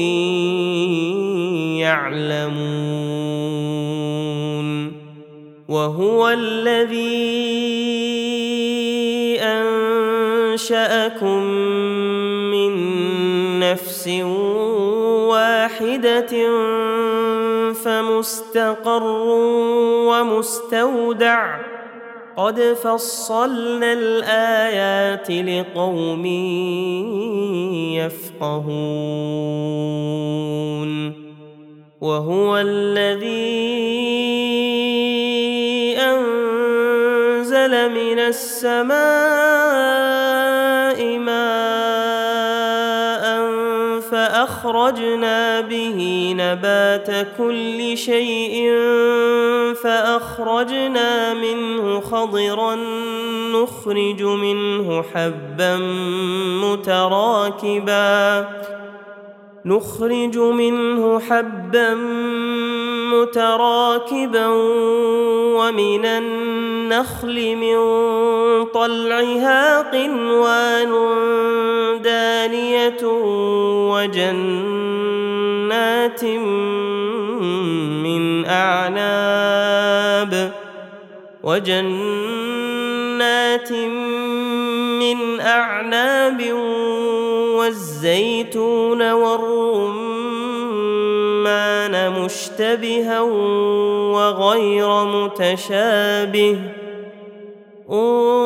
يعلمون 1.80 3.44
وهو 5.68 6.28
الذي 6.28 7.34
أنشأكم 9.40 11.42
من 12.52 12.72
نفس 13.60 14.08
واحدة 15.28 16.32
فمستقر 17.72 19.02
ومستودع 20.06 21.73
قد 22.36 22.60
فصلنا 22.82 23.92
الآيات 23.92 25.30
لقوم 25.30 26.26
يفقهون. 27.96 29.34
وهو 32.00 32.58
الذي 32.58 33.64
أنزل 35.98 37.72
من 37.90 38.18
السماء 38.18 38.94
ماء 41.18 41.93
فأخرجنا 44.14 45.60
به 45.60 46.32
نبات 46.38 47.26
كل 47.38 47.96
شيء 47.96 48.70
فأخرجنا 49.82 51.34
منه 51.34 52.00
خضرا 52.00 52.76
نخرج 53.52 54.22
منه 54.22 55.02
حبا 55.14 55.76
متراكبا 56.64 58.48
نخرج 59.66 60.38
منه 60.38 61.20
حبا 61.20 61.94
متراكبا 63.12 64.46
ومن 65.56 66.04
النخل 66.04 67.56
من 67.56 67.76
طلعها 68.64 69.82
قنوان 69.82 70.92
دانية 72.02 73.06
وجنات 73.92 74.54
من 78.04 78.44
أعناب 78.46 80.52
وجنات 81.42 82.52
من 85.00 85.40
أعناب 85.40 86.40
والزيتون 87.64 89.12
والرمان 89.12 89.84
مشتبها 92.20 93.20
وغير 94.10 95.04
متشابه. 95.04 96.58
انظروا 97.90 98.42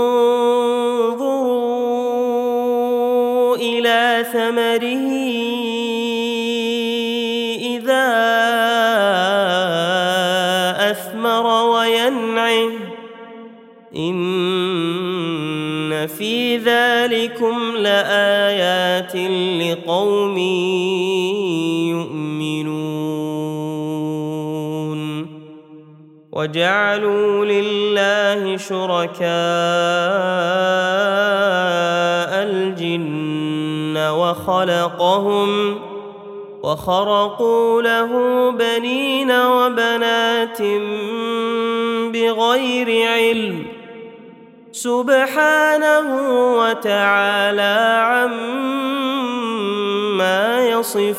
إلى 3.57 4.27
ثمره 4.33 5.28
لايات 18.99 19.15
لقوم 19.63 20.39
يؤمنون 21.89 22.79
وجعلوا 26.33 27.45
لله 27.45 28.57
شركاء 28.57 29.29
الجن 32.43 33.97
وخلقهم 33.97 35.79
وخرقوا 36.63 37.83
له 37.83 38.11
بنين 38.51 39.31
وبنات 39.31 40.63
بغير 42.13 43.09
علم 43.09 43.78
سبحانه 44.79 46.07
وتعالى 46.59 47.79
عما 48.11 50.39
يصفون. 50.67 51.19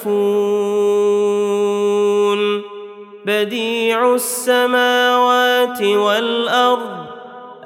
بديع 3.25 4.13
السماوات 4.15 5.81
والأرض 5.81 7.05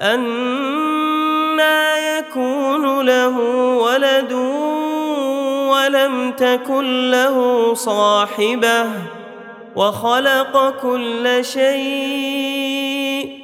أنا 0.02 1.98
يكون 2.18 3.06
له 3.06 3.38
ولد 3.78 4.32
ولم 5.72 6.32
تكن 6.32 7.10
له 7.10 7.74
صاحبة 7.74 8.86
وخلق 9.76 10.74
كل 10.82 11.44
شيء 11.44 13.43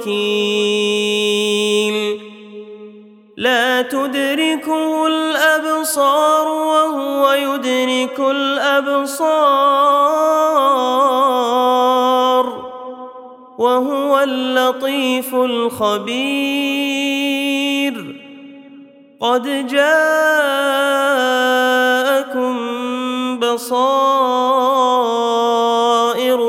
وكيل. 0.00 1.60
لا 3.36 3.82
تدركه 3.82 5.06
الأبصار 5.06 6.48
وهو 6.48 7.32
يدرك 7.32 8.20
الأبصار 8.20 9.20
وهو 13.58 14.18
اللطيف 14.18 15.34
الخبير. 15.34 16.70
قد 19.20 19.66
جاءكم 19.66 20.60
بصائر 23.40 24.20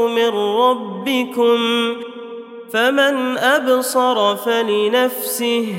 من 0.07 0.29
ربكم 0.29 1.57
فمن 2.73 3.37
أبصر 3.37 4.35
فلنفسه 4.35 5.75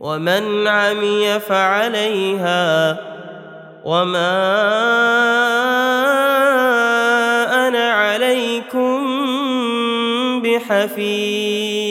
ومن 0.00 0.68
عمي 0.68 1.40
فعليها 1.40 2.98
وما 3.84 4.34
أنا 7.68 7.92
عليكم 7.92 9.06
بحفيظ. 10.42 11.83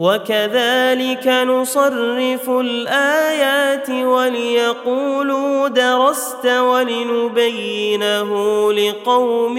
وكذلك 0.00 1.28
نصرف 1.28 2.50
الآيات 2.50 3.90
وليقولوا 3.90 5.68
درست 5.68 6.46
ولنبينه 6.46 8.30
لقوم 8.72 9.58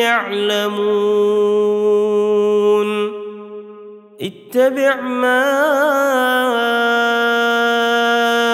يعلمون. 0.00 0.82
اتبع 4.22 5.00
ما 5.00 5.42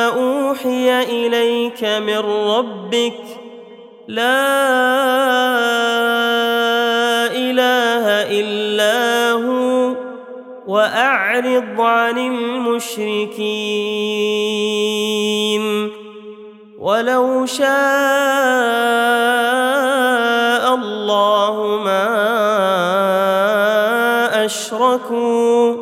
أوحي 0.06 1.02
إليك 1.02 1.84
من 1.84 2.18
ربك. 2.18 3.22
لا 4.08 5.38
وأعرض 10.68 11.80
عن 11.80 12.18
المشركين. 12.18 13.28
ولو 16.78 17.46
شاء 17.46 17.68
الله 20.74 21.80
ما 21.84 22.04
أشركوا 24.44 25.76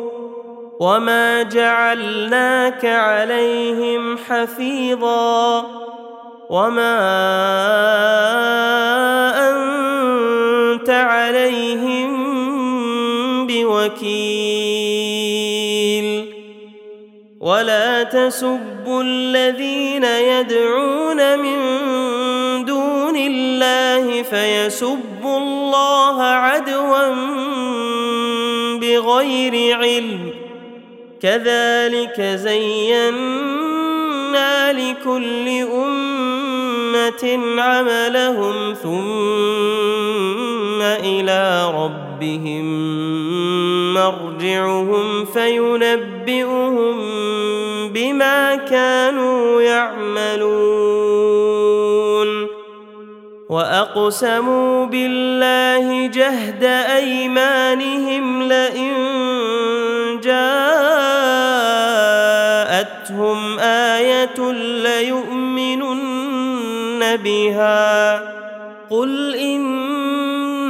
وما 0.80 1.42
جعلناك 1.42 2.84
عليهم 2.84 4.18
حفيظا 4.18 5.66
وما 6.50 6.98
أنت 9.50 10.90
عليهم 10.90 12.16
بوكيل. 13.46 14.55
ولا 17.46 18.02
تسبوا 18.02 19.02
الذين 19.02 20.04
يدعون 20.04 21.38
من 21.38 21.58
دون 22.64 23.16
الله 23.16 24.22
فيسبوا 24.22 25.38
الله 25.38 26.22
عدوا 26.22 27.14
بغير 28.80 29.78
علم. 29.78 30.30
كذلك 31.22 32.20
زينا 32.20 33.12
لكل 34.72 35.48
أمة 35.72 37.40
عملهم 37.62 38.74
ثم 38.82 40.82
إلى 40.82 41.72
ربهم 42.16 42.64
مرجعهم 43.94 45.24
فينبئهم 45.24 46.96
بما 47.92 48.56
كانوا 48.56 49.62
يعملون. 49.62 51.06
وأقسموا 53.48 54.86
بالله 54.86 56.06
جهد 56.06 56.64
أيمانهم 56.96 58.42
لئن 58.42 58.94
جاءتهم 60.24 60.88
آية 63.58 64.52
ليؤمنن 64.82 65.96
بها. 67.16 68.36
قل 68.90 69.34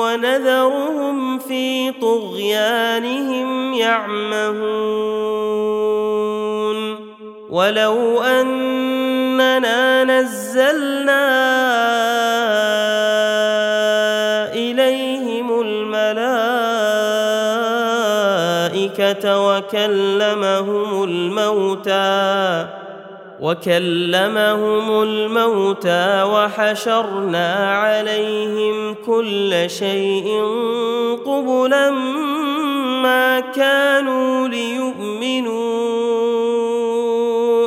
ونذرهم 0.00 1.38
في 1.38 1.92
طغيانهم 1.92 3.74
يعمهون 3.74 5.02
ولو 7.50 8.22
اننا 8.22 10.04
نزلنا 10.04 11.32
اليهم 14.54 15.60
الملائكه 15.60 16.26
وكلمهم 19.48 21.04
الموتى 21.04 22.81
وكلمهم 23.42 25.02
الموتى 25.02 26.22
وحشرنا 26.22 27.76
عليهم 27.78 28.94
كل 29.06 29.64
شيء 29.66 30.28
قبلا 31.26 31.90
ما 33.02 33.40
كانوا 33.40 34.48
ليؤمنوا 34.48 35.62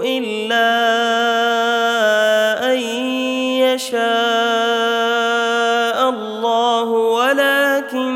إلا 0.04 0.76
أن 2.74 2.80
يشاء 3.60 4.00
الله 6.10 6.90
ولكن 6.90 8.16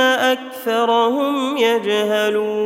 أكثرهم 0.00 1.56
يجهلون. 1.56 2.65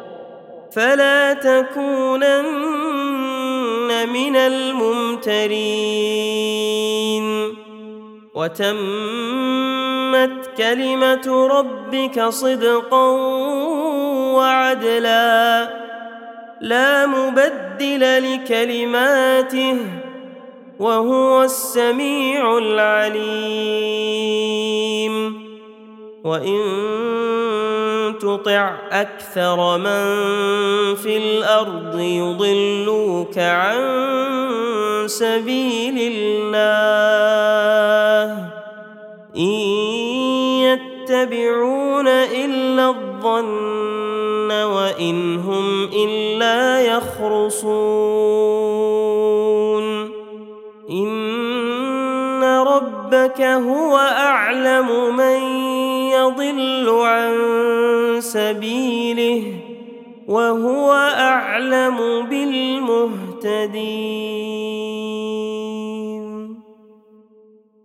فلا 0.75 1.33
تكونن 1.33 2.41
من 4.09 4.35
الممترين. 4.35 5.51
وتمت 8.35 8.71
كلمة 10.57 11.47
ربك 11.47 12.23
صدقا 12.23 13.11
وعدلا. 14.35 15.69
لا 16.61 17.05
مبدل 17.05 18.33
لكلماته 18.33 19.77
وهو 20.79 21.43
السميع 21.43 22.57
العليم. 22.57 23.81
وان 26.23 28.13
تطع 28.21 28.75
أكثر 28.91 29.77
من 29.77 30.05
في 30.95 31.17
الأرض 31.17 31.99
يضلوك 31.99 33.37
عن 33.37 33.77
سبيل 35.05 36.13
الله 36.13 36.91
ان 39.37 39.41
يتبعون 40.61 42.07
الا 42.07 42.89
الظن 42.89 44.51
وان 44.51 45.39
هم 45.39 45.83
الا 45.83 46.81
يخرصون 46.81 48.31
ان 50.89 52.43
ربك 52.43 53.41
هو 53.41 53.97
اعلم 53.97 55.15
من 55.15 55.60
يضل 56.43 56.89
عن 56.89 57.31
سبيله 58.19 59.43
وهو 60.27 60.91
أعلم 61.17 62.25
بالمهتدين. 62.29 63.81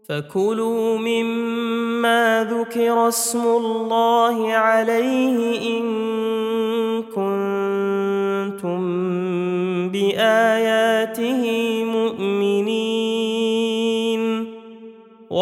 فكلوا 0.08 0.98
مما 0.98 2.46
ذكر 2.50 3.08
اسم 3.08 3.40
الله 3.40 4.52
عليه 4.52 5.78
إن 5.78 5.84
كنتم 7.02 8.82
بآياته 9.88 11.44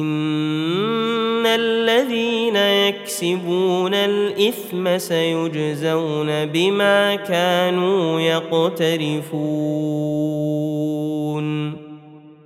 ان 0.00 1.46
الذين 1.46 2.56
يكسبون 2.56 3.94
الاثم 3.94 4.98
سيجزون 4.98 6.46
بما 6.46 7.14
كانوا 7.14 8.20
يقترفون 8.20 9.72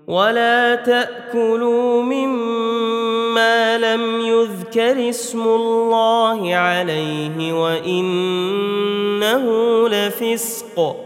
ولا 0.06 0.74
تاكلوا 0.74 2.02
مما 2.02 3.78
لم 3.78 4.20
يذكر 4.20 5.08
اسم 5.08 5.42
الله 5.42 6.54
عليه 6.54 7.52
وانه 7.62 9.42
لفسق 9.88 11.05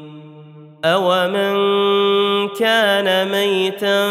اومن 0.85 1.57
كان 2.47 3.31
ميتا 3.31 4.03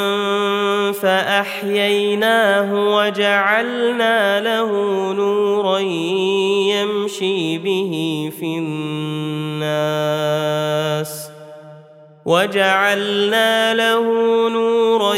فاحييناه 0.93 2.95
وجعلنا 2.97 4.41
له 4.41 4.73
نورا 5.13 5.79
يمشي 6.71 7.59
به 7.59 8.31
في 8.41 8.59
الناس 9.59 11.31
وجعلنا 12.25 13.75
له 13.75 14.05
نورا 14.49 15.15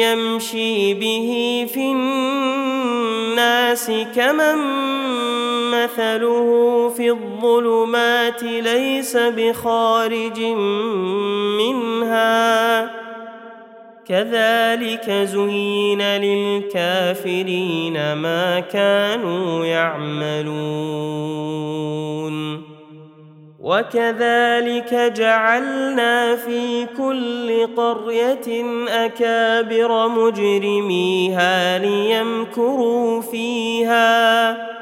يمشي 0.00 0.94
به 0.94 1.30
في 1.74 1.92
الناس 1.92 3.90
كمن 4.16 4.58
مثله 5.72 6.65
في 6.96 7.10
الظلمات 7.10 8.42
ليس 8.42 9.16
بخارج 9.16 10.40
منها. 11.60 12.90
كذلك 14.06 15.10
زين 15.10 16.02
للكافرين 16.02 18.12
ما 18.12 18.60
كانوا 18.60 19.64
يعملون. 19.64 21.16
وكذلك 23.60 25.12
جعلنا 25.16 26.36
في 26.36 26.86
كل 26.96 27.66
قرية 27.76 28.64
أكابر 28.88 30.08
مجرميها 30.08 31.78
ليمكروا 31.78 33.20
فيها. 33.20 34.75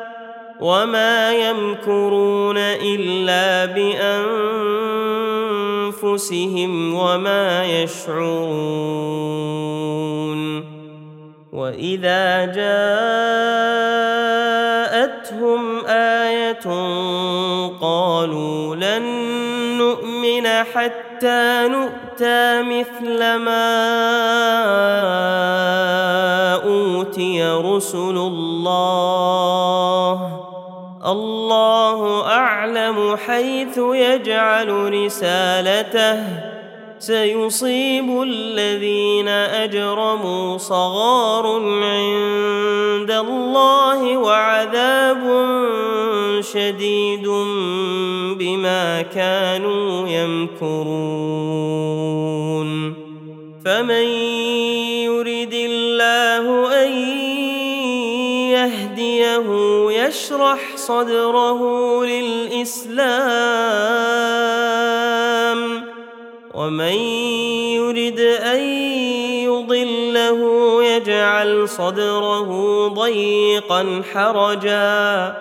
وما 0.64 1.32
يمكرون 1.32 2.56
الا 2.56 3.64
بانفسهم 5.92 6.94
وما 6.94 7.64
يشعرون 7.64 9.44
واذا 11.52 12.44
جاءتهم 12.44 13.04
إيه 15.86 16.24
قالوا 17.80 18.76
لن 18.76 19.02
نؤمن 19.78 20.46
حتى 20.46 21.68
نؤتى 21.68 22.62
مثل 22.62 23.18
ما 23.36 23.74
اوتي 26.64 27.42
رسل 27.44 28.16
الله 28.16 29.53
الله 31.06 32.26
أعلم 32.26 33.16
حيث 33.26 33.78
يجعل 33.78 34.92
رسالته. 34.92 36.18
سيصيب 36.98 38.22
الذين 38.22 39.28
أجرموا 39.28 40.58
صغار 40.58 41.46
عند 41.82 43.10
الله 43.10 44.16
وعذاب 44.16 45.22
شديد 46.40 47.28
بما 48.38 49.02
كانوا 49.02 50.08
يمكرون. 50.08 51.44
فمن 53.64 54.06
يرد 55.04 55.54
الله 55.54 56.72
أن 56.84 56.92
يهديه 58.52 59.48
يشرح 59.90 60.73
صدره 60.86 61.60
للإسلام 62.04 63.04
ومن 66.54 66.98
يرد 67.80 68.20
أن 68.20 68.60
يضله 69.48 70.38
يجعل 70.84 71.68
صدره 71.68 72.48
ضيقا 72.88 74.02
حرجا 74.14 75.34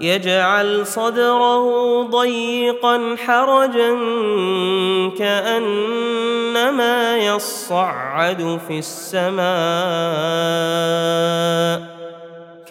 يجعل 0.00 0.86
صدره 0.86 2.02
ضيقا 2.02 3.16
حرجا 3.26 3.90
كأنما 5.18 7.18
يصعد 7.18 8.60
في 8.68 8.78
السماء 8.78 9.40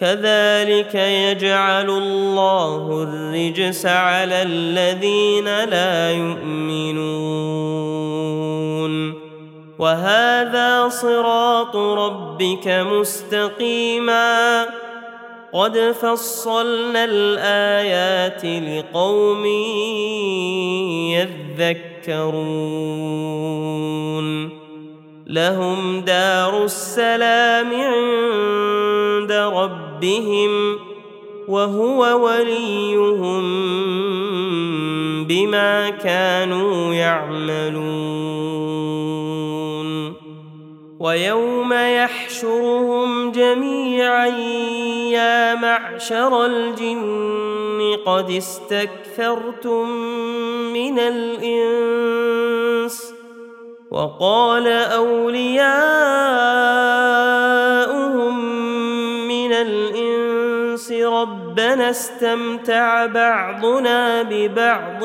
كذلك 0.00 0.94
يجعل 0.94 1.90
الله 1.90 3.02
الرجس 3.02 3.86
على 3.86 4.42
الذين 4.42 5.64
لا 5.64 6.10
يؤمنون. 6.10 7.20
وهذا 9.78 10.88
صراط 10.88 11.76
ربك 11.76 12.68
مستقيما. 12.68 14.66
قد 15.52 15.78
فصلنا 15.78 17.04
الآيات 17.04 18.44
لقوم 18.44 19.46
يذكرون. 22.06 22.60
لهم 25.26 26.00
دار 26.00 26.64
السلام 26.64 27.74
عند 27.74 29.32
ربهم 29.32 29.89
وهو 31.48 32.26
وليهم 32.26 33.44
بما 35.26 35.90
كانوا 35.90 36.94
يعملون. 36.94 38.30
ويوم 41.00 41.72
يحشرهم 41.72 43.32
جميعا 43.32 44.26
يا 45.08 45.54
معشر 45.54 46.46
الجن 46.46 47.96
قد 48.06 48.30
استكثرتم 48.30 49.90
من 50.72 50.98
الإنس 50.98 52.40
وقال 53.90 54.66
أولياؤهم 54.68 55.60
ربنا 61.04 61.90
استمتع 61.90 63.06
بعضنا 63.06 64.22
ببعض 64.22 65.02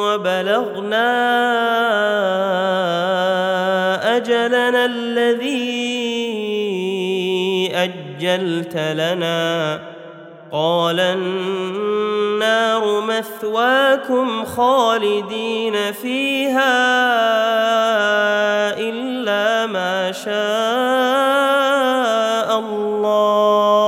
وبلغنا 0.00 1.08
أجلنا 4.16 4.84
الذي 4.84 5.88
أجلت 7.74 8.76
لنا. 8.76 9.80
قال 10.52 11.00
النار 11.00 13.00
مثواكم 13.00 14.44
خالدين 14.44 15.92
فيها 15.92 16.78
إلا 18.78 19.66
ما 19.66 20.12
شاء 20.12 20.38
الله. 22.58 23.87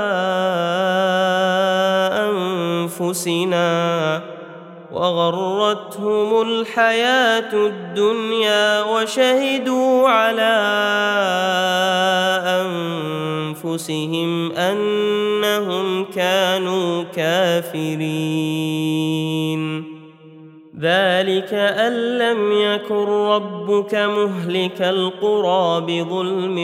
أنفسنا 3.01 4.21
وغرتهم 4.91 6.41
الحياة 6.41 7.53
الدنيا 7.53 8.83
وشهدوا 8.83 10.09
على 10.09 10.57
أنفسهم 13.65 14.51
أنهم 14.51 16.05
كانوا 16.05 17.03
كافرين. 17.03 18.01
ذلك 20.81 21.53
أن 21.53 22.17
لم 22.17 22.51
يكن 22.51 23.05
ربك 23.05 23.95
مهلك 23.95 24.81
القرى 24.81 25.81
بظلم 25.81 26.57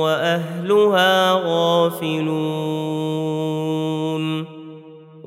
وأهلها 0.00 1.32
غافلون. 1.46 2.80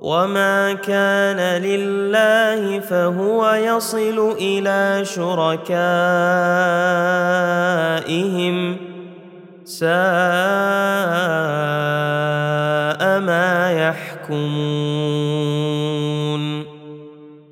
وما 0.00 0.72
كان 0.72 1.62
لله 1.62 2.80
فهو 2.80 3.52
يصل 3.52 4.36
إلى 4.40 5.04
شركائهم 5.04 5.76
ساء 9.64 9.90
ما 13.20 13.72
يحكمون 13.72 15.00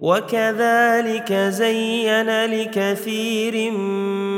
وكذلك 0.00 1.32
زين 1.32 2.44
لكثير 2.44 3.70
من 3.70 4.37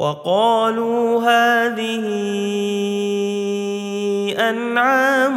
وقالوا 0.00 1.20
هذه 1.20 2.04
أنعام 4.48 5.36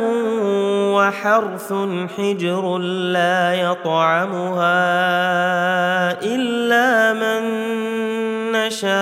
وحرث 0.96 1.74
حجر 2.18 2.78
لا 3.12 3.54
يطعمها 3.54 4.84
إلا 6.24 7.14
من 7.14 7.44
نشاء 8.52 8.94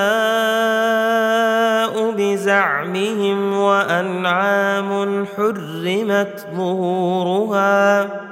بزعمهم 2.10 3.56
وأنعام 3.56 5.26
حرمت 5.36 6.46
ظهورها 6.56 8.31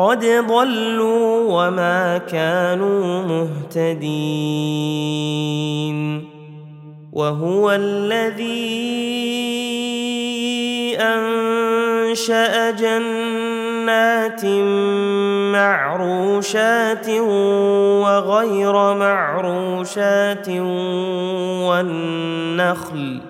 قد 0.00 0.24
ضلوا 0.48 1.44
وما 1.48 2.18
كانوا 2.18 3.22
مهتدين 3.22 4.30
وهو 7.12 7.70
الذي 7.70 8.80
أنشأ 11.00 12.70
جنات 12.70 14.44
معروشات 15.54 17.08
وغير 18.00 18.94
معروشات 18.94 20.48
والنخل 21.68 23.29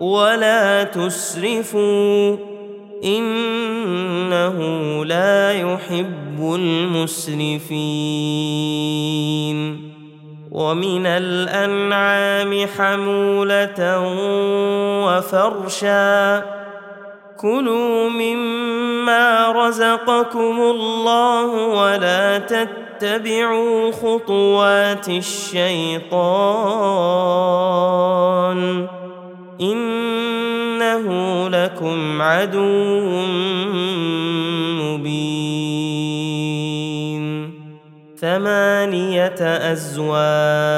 ولا 0.00 0.82
تسرفوا 0.84 2.36
انه 3.04 4.58
لا 5.04 5.52
يحب 5.52 6.54
المسرفين 6.54 7.80
ومن 10.50 11.06
الانعام 11.06 12.66
حموله 12.76 14.00
وفرشا 15.06 16.44
كلوا 17.40 18.08
مما 18.08 19.52
رزقكم 19.52 20.60
الله 20.60 21.66
ولا 21.66 22.38
تتبعوا 22.38 23.92
خطوات 23.92 25.08
الشيطان 25.08 26.20
إنه 29.60 31.04
لكم 31.48 32.22
عدو 32.22 33.10
مبين. 34.80 35.60
ثمانية 38.20 39.40
أزواج 39.72 40.76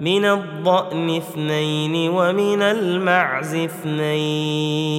من 0.00 0.24
الضأن 0.24 1.16
اثنين 1.16 2.10
ومن 2.10 2.62
المعز 2.62 3.54
اثنين. 3.54 4.98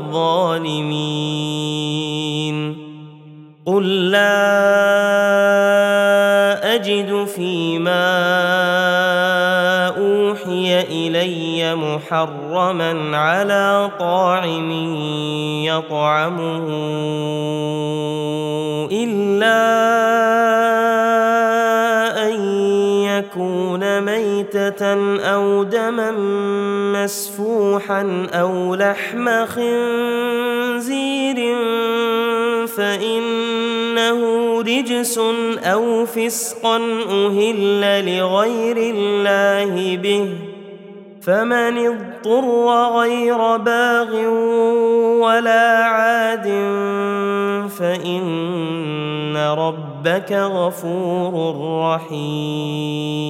قل 3.65 4.11
لا 4.11 4.31
أجد 6.75 7.25
فيما 7.25 8.11
أوحي 9.87 10.81
إلي 10.81 11.75
محرما 11.75 13.17
على 13.17 13.91
طاعم 13.99 14.71
يطعمه 15.65 16.67
إلا 18.91 19.61
أن 22.27 22.41
يكون 23.03 24.03
أو 25.21 25.63
دما 25.63 26.11
مسفوحا 26.93 28.27
أو 28.33 28.75
لحم 28.75 29.45
خنزير 29.45 31.35
فإنه 32.67 34.21
رجس 34.61 35.17
أو 35.63 36.05
فسقا 36.05 36.77
أهل 37.09 37.81
لغير 38.05 38.77
الله 38.77 39.97
به 39.97 40.29
فمن 41.21 41.87
اضطر 41.87 42.45
غير 42.97 43.57
باغ 43.57 44.15
ولا 45.21 45.83
عاد 45.83 46.47
فإن 47.81 49.37
ربك 49.37 50.31
غفور 50.31 51.55
رحيم. 51.83 53.21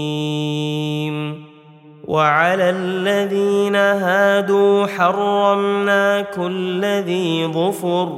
وعلى 2.07 2.69
الذين 2.69 3.76
هادوا 3.76 4.86
حرمنا 4.86 6.22
كل 6.22 6.86
ذي 6.86 7.48
ظفر. 7.48 8.10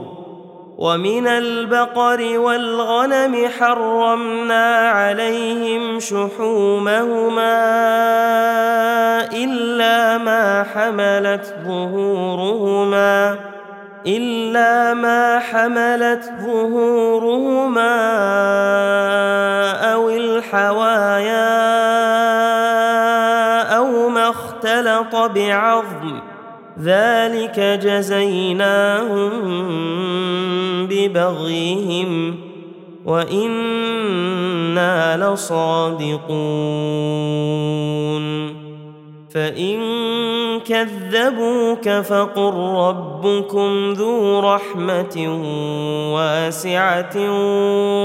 ومن 0.77 1.27
البقر 1.27 2.39
والغنم 2.39 3.47
حرمنا 3.59 4.89
عليهم 4.89 5.99
شحومهما 5.99 7.53
إلا 9.33 10.17
ما 10.17 10.65
حملت 10.73 11.55
ظهورهما. 11.67 13.52
إلا 14.07 14.93
ما 14.93 15.39
حملت 15.39 16.31
ظهورهما 16.41 17.95
أو 19.93 20.09
الحوايا 20.09 21.63
أو 23.77 24.09
ما 24.09 24.29
اختلط 24.29 25.15
بعظم. 25.15 26.19
ذلك 26.79 27.59
جزيناهم 27.83 29.31
ببغيهم 30.87 32.35
وإنا 33.05 35.17
لصادقون. 35.17 36.23
فإن 39.33 39.79
كذبوك 40.59 41.89
فقل 41.89 42.53
ربكم 42.53 43.93
ذو 43.93 44.39
رحمة 44.39 45.15
واسعة 46.15 47.17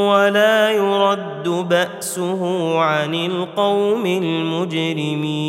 ولا 0.08 0.70
يرد 0.70 1.48
بأسه 1.48 2.74
عن 2.78 3.14
القوم 3.14 4.06
المجرمين. 4.06 5.48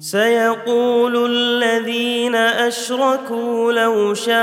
سيقول 0.00 1.30
الذين 1.30 2.34
أشركوا 2.34 3.72
لو 3.72 4.14
شاء 4.14 4.34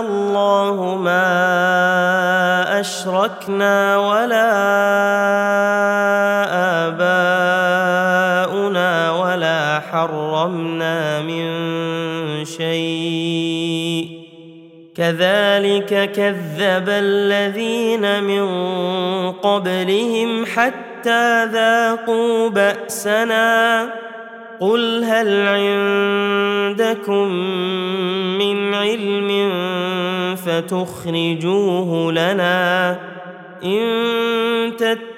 الله 0.00 0.98
ما 1.04 2.80
أشركنا 2.80 3.98
ولا 3.98 4.93
كذلك 14.96 16.12
كذب 16.12 16.88
الذين 16.88 18.22
من 18.22 18.46
قبلهم 19.32 20.46
حتى 20.46 21.44
ذاقوا 21.44 22.48
بأسنا. 22.48 23.90
قل 24.60 25.04
هل 25.04 25.48
عندكم 25.48 27.28
من 28.38 28.74
علم 28.74 29.50
فتخرجوه 30.36 32.12
لنا 32.12 32.98
إن 33.64 34.76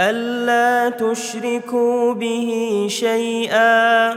ألا 0.00 0.88
تشركوا 0.88 2.14
به 2.14 2.50
شيئا 2.90 4.14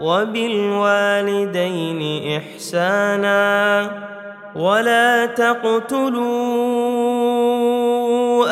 وبالوالدين 0.00 1.52
إحسانا 2.36 3.90
ولا 4.56 5.26
تقتلوا 5.26 6.22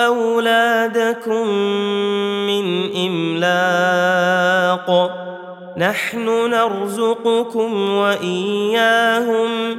أولادكم 0.07 1.49
من 2.47 2.97
إملاق 3.07 4.91
نحن 5.77 6.51
نرزقكم 6.51 7.91
وإياهم 7.91 9.79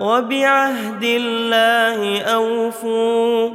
وبعهد 0.00 1.04
الله 1.04 2.20
أوفوا 2.20 3.50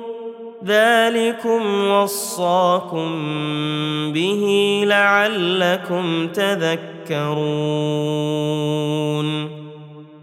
ذلكم 0.66 1.88
وصاكم 1.88 3.12
به 4.14 4.84
لعلكم 4.88 6.28
تذكرون 6.28 7.24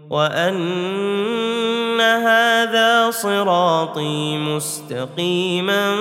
وأن 0.09 2.01
هذا 2.01 3.11
صراطي 3.11 4.37
مستقيما 4.37 5.95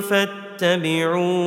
فاتبعوه 0.00 1.46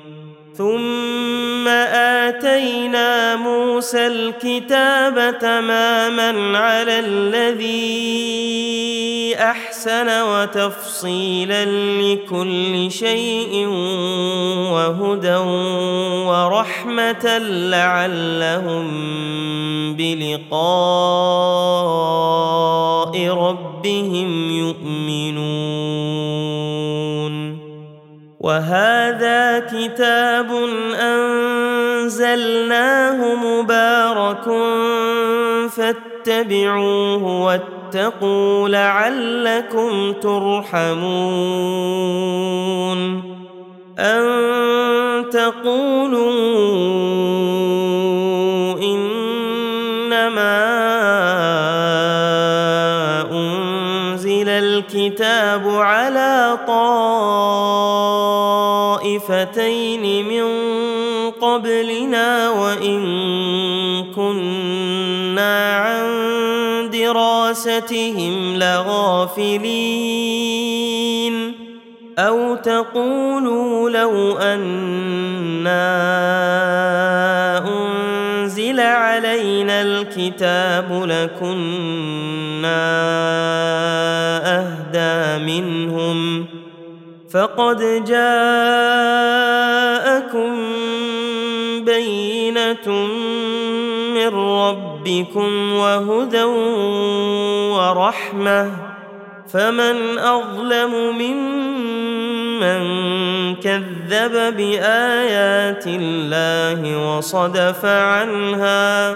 ثم 0.61 1.67
آتينا 2.27 3.35
موسى 3.35 4.07
الكتاب 4.07 5.39
تماما 5.39 6.57
على 6.57 6.99
الذي 6.99 8.15
أحسن 9.39 10.21
وتفصيلا 10.21 11.65
لكل 12.01 12.91
شيء 12.91 13.67
وهدى 14.73 15.35
ورحمة 16.29 17.37
لعلهم 17.73 18.87
بلقاء 19.95 20.61
ربهم 23.27 24.51
يؤمنون. 24.51 25.91
وهذا 28.41 29.59
كتاب 29.59 30.49
أنزلناه 32.01 32.55
مبارك 33.35 34.45
فاتبعوه 35.69 37.41
واتقوا 37.41 38.69
لعلكم 38.69 40.13
ترحمون 40.13 41.01
أن 43.99 44.23
تقولوا 45.29 46.31
قبلنا 61.61 62.49
وإن 62.49 63.01
كنا 64.15 65.75
عن 65.75 66.09
دراستهم 66.89 68.55
لغافلين 68.55 69.71
أو 72.19 72.55
تقولوا 72.55 73.89
لو 73.89 74.37
أنا 74.37 74.81
أنزل 77.67 78.79
علينا 78.79 79.81
الكتاب 79.81 81.03
لكنا 81.05 82.81
أهدى 84.59 85.43
منهم 85.45 86.45
فقد 87.33 88.03
جاءكم 88.07 88.91
من 94.13 94.27
ربكم 94.35 95.73
وهدى 95.73 96.43
ورحمه 97.73 98.71
فمن 99.53 100.19
اظلم 100.19 100.91
ممن 101.17 102.81
كذب 103.55 104.55
بايات 104.57 105.83
الله 105.87 107.17
وصدف 107.17 107.85
عنها 107.85 109.15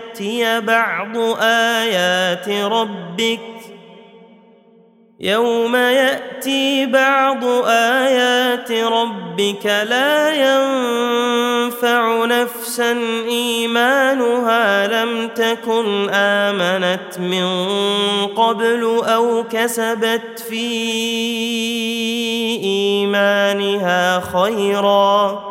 بعض 0.59 1.17
آيات 1.41 2.49
ربك 2.49 3.39
يوم 5.19 5.75
يأتي 5.75 6.85
بعض 6.85 7.45
آيات 7.67 8.71
ربك 8.71 9.65
لا 9.65 10.29
ينفع 10.29 12.25
نفسا 12.25 12.91
إيمانها 13.29 14.87
لم 14.87 15.27
تكن 15.27 16.09
آمنت 16.09 17.19
من 17.19 17.45
قبل 18.27 19.01
أو 19.05 19.43
كسبت 19.51 20.39
في 20.49 20.71
إيمانها 22.63 24.19
خيرا 24.19 25.50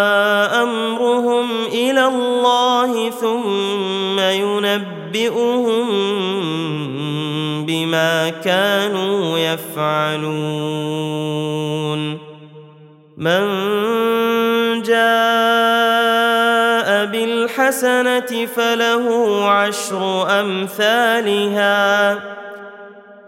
ينبئهم 4.33 5.87
بما 7.65 8.29
كانوا 8.29 9.37
يفعلون. 9.37 11.01
من 13.17 13.41
جاء 14.81 15.51
بالحسنة 17.05 18.45
فله 18.55 19.05
عشر 19.49 20.27
أمثالها 20.39 22.19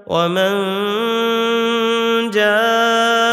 ومن 0.07 0.53
جاء 2.29 3.32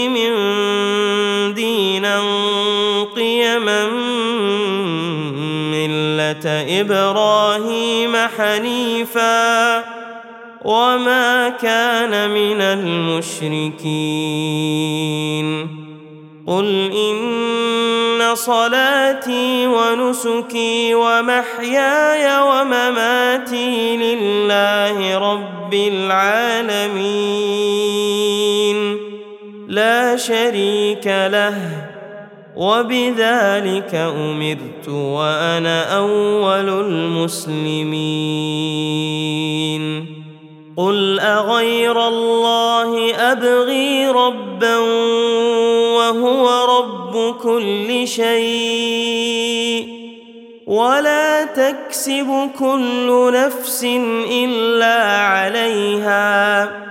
إبراهيم 6.45 8.15
حنيفا 8.37 9.83
وما 10.65 11.49
كان 11.49 12.29
من 12.29 12.61
المشركين. 12.61 13.81
قل 16.47 16.91
إن 16.91 18.35
صلاتي 18.35 19.67
ونسكي 19.67 20.95
ومحياي 20.95 22.41
ومماتي 22.41 23.97
لله 23.97 25.17
رب 25.17 25.73
العالمين. 25.73 27.51
لا 29.67 30.17
شريك 30.17 31.07
له 31.07 31.90
وبذلك 32.55 33.95
أمرت 33.95 34.89
وأنا 34.89 35.97
أول 35.97 36.69
المسلمين. 36.69 38.21
قل 40.77 41.19
أغير 41.19 42.07
الله 42.07 43.15
أبغي 43.15 44.07
ربا 44.07 44.77
وهو 45.97 46.49
رب 46.79 47.35
كل 47.35 48.07
شيء. 48.07 49.87
ولا 50.67 51.43
تكسب 51.43 52.49
كل 52.59 53.31
نفس 53.33 53.83
إلا 54.31 55.17
عليها. 55.17 56.90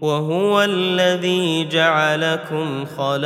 وهو 0.00 0.62
الذي 0.62 1.68
جعلكم 1.68 2.84
خلائف 2.84 3.18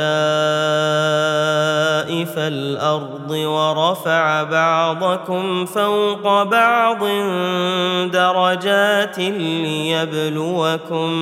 الأرض 2.37 3.31
ورفع 3.31 4.43
بعضكم 4.43 5.65
فوق 5.65 6.43
بعض 6.43 7.03
درجات 8.11 9.19
ليبلوكم 9.63 11.13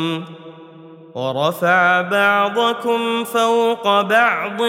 ورفع 1.15 2.01
بعضكم 2.01 3.23
فوق 3.23 4.01
بعض 4.01 4.61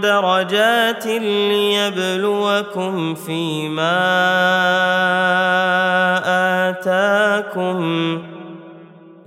درجات 0.00 1.06
ليبلوكم 1.50 3.14
فيما 3.14 3.98
آتاكم 6.68 8.37